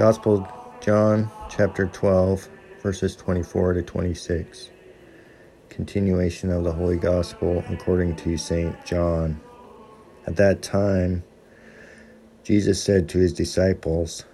[0.00, 0.48] Gospel
[0.80, 2.48] John chapter 12
[2.82, 4.70] verses 24 to 26.
[5.68, 8.74] Continuation of the Holy Gospel according to St.
[8.86, 9.38] John.
[10.26, 11.22] At that time,
[12.44, 14.24] Jesus said to his disciples,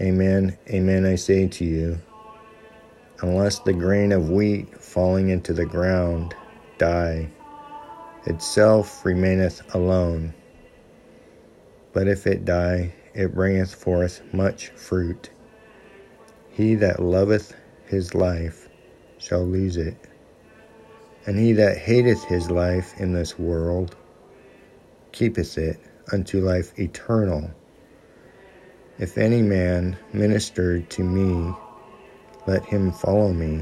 [0.00, 2.00] Amen, amen, I say to you,
[3.20, 6.34] unless the grain of wheat falling into the ground
[6.78, 7.28] die,
[8.26, 10.32] itself remaineth alone.
[11.92, 15.30] But if it die, it bringeth forth much fruit.
[16.50, 17.54] He that loveth
[17.86, 18.68] his life
[19.18, 19.96] shall lose it,
[21.26, 23.96] and he that hateth his life in this world
[25.12, 25.80] keepeth it
[26.12, 27.50] unto life eternal.
[28.98, 31.54] If any man minister to me,
[32.48, 33.60] let him follow me.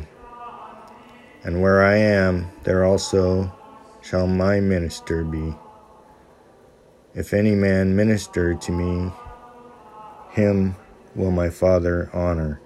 [1.43, 3.53] And where I am, there also
[4.01, 5.53] shall my minister be.
[7.13, 9.11] If any man minister to me,
[10.31, 10.77] him
[11.17, 12.61] will my Father honor.